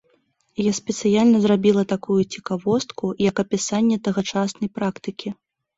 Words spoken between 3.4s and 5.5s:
апісанне тагачаснай практыкі.